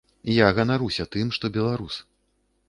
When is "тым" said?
1.17-1.27